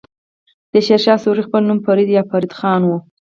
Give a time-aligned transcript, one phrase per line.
[0.71, 2.97] د شير شاه سوری خپل نوم فريد يا فريد خان وه.